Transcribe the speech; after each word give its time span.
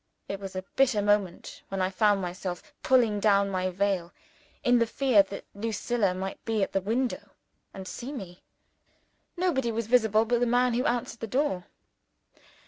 It 0.27 0.39
was 0.39 0.55
a 0.55 0.63
bitter 0.75 0.99
moment 1.03 1.61
when 1.67 1.79
I 1.79 1.91
found 1.91 2.23
myself 2.23 2.73
pulling 2.81 3.19
down 3.19 3.51
my 3.51 3.69
veil, 3.69 4.11
in 4.63 4.79
the 4.79 4.87
fear 4.87 5.21
that 5.21 5.45
Lucilla 5.53 6.15
might 6.15 6.43
be 6.43 6.63
at 6.63 6.71
the 6.71 6.81
window 6.81 7.29
and 7.71 7.87
see 7.87 8.11
me! 8.11 8.41
Nobody 9.37 9.71
was 9.71 9.85
visible 9.85 10.25
but 10.25 10.39
the 10.39 10.47
man 10.47 10.73
who 10.73 10.85
answered 10.87 11.19
the 11.19 11.27
door. 11.27 11.65